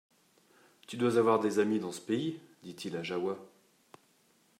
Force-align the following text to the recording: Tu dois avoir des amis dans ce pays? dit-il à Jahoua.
Tu 0.87 0.97
dois 0.97 1.19
avoir 1.19 1.39
des 1.39 1.59
amis 1.59 1.79
dans 1.79 1.91
ce 1.91 2.01
pays? 2.01 2.39
dit-il 2.63 2.97
à 2.97 3.03
Jahoua. 3.03 3.37